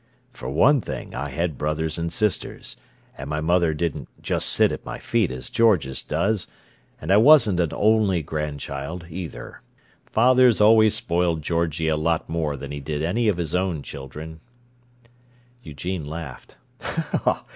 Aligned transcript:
"For 0.33 0.49
one 0.49 0.81
thing, 0.81 1.13
I 1.13 1.29
had 1.29 1.59
brothers 1.59 1.99
and 1.99 2.11
sisters, 2.11 2.75
and 3.15 3.29
my 3.29 3.39
mother 3.39 3.71
didn't 3.75 4.07
just 4.19 4.49
sit 4.49 4.71
at 4.71 4.83
my 4.83 4.97
feet 4.97 5.29
as 5.31 5.47
George's 5.51 6.01
does; 6.01 6.47
and 6.99 7.11
I 7.13 7.17
wasn't 7.17 7.59
an 7.59 7.69
only 7.71 8.23
grandchild, 8.23 9.05
either. 9.11 9.61
Father's 10.07 10.59
always 10.59 10.95
spoiled 10.95 11.43
Georgie 11.43 11.87
a 11.87 11.97
lot 11.97 12.27
more 12.27 12.57
than 12.57 12.71
he 12.71 12.79
did 12.79 13.03
any 13.03 13.27
of 13.27 13.37
his 13.37 13.53
own 13.53 13.83
children." 13.83 14.39
Eugene 15.61 16.03
laughed. 16.03 16.57